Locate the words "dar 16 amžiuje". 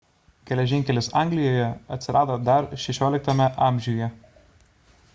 2.49-4.09